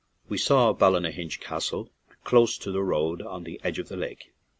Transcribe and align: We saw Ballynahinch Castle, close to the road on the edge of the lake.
We 0.29 0.39
saw 0.39 0.73
Ballynahinch 0.73 1.39
Castle, 1.39 1.91
close 2.23 2.57
to 2.57 2.71
the 2.71 2.81
road 2.81 3.21
on 3.21 3.43
the 3.43 3.61
edge 3.63 3.77
of 3.77 3.87
the 3.87 3.97
lake. 3.97 4.31